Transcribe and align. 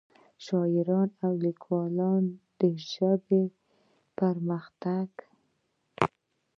شاعران 0.45 1.09
او 1.25 1.31
ليکوال 1.45 2.23
دَ 2.59 2.61
ژبې 2.91 3.43
پۀ 3.51 3.55
پرمخ 4.17 4.63
تګ 4.81 5.11